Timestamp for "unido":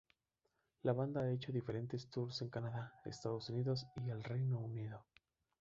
4.57-5.05